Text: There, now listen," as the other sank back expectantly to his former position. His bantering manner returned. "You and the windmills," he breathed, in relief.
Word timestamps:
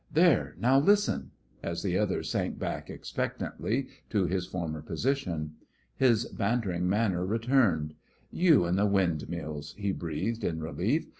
There, 0.11 0.55
now 0.57 0.79
listen," 0.79 1.29
as 1.61 1.83
the 1.83 1.95
other 1.95 2.23
sank 2.23 2.57
back 2.57 2.89
expectantly 2.89 3.85
to 4.09 4.25
his 4.25 4.47
former 4.47 4.81
position. 4.81 5.57
His 5.95 6.25
bantering 6.25 6.89
manner 6.89 7.23
returned. 7.23 7.93
"You 8.31 8.65
and 8.65 8.79
the 8.79 8.87
windmills," 8.87 9.75
he 9.77 9.91
breathed, 9.91 10.43
in 10.43 10.59
relief. 10.59 11.05